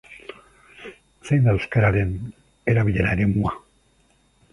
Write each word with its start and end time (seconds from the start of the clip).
Zein 1.27 1.43
da 1.49 1.53
euskararen 1.57 2.15
erabilera 2.73 3.13
eremua? 3.19 3.53